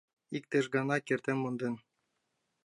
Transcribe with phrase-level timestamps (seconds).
[0.37, 1.75] иктаж гана кертым монден